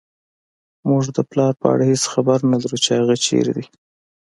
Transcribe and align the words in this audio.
موږ 0.87 1.03
د 1.15 1.19
پلار 1.29 1.53
په 1.61 1.65
اړه 1.73 1.83
هېڅ 1.91 2.03
خبر 2.13 2.39
نه 2.51 2.57
لرو 2.61 2.77
چې 2.83 2.89
هغه 2.99 3.15
چېرته 3.25 3.51
دی 3.57 3.65